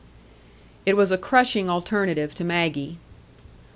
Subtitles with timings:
[0.83, 2.97] It was a crushing alternative to Maggie.